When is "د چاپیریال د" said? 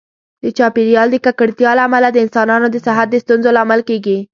0.43-1.17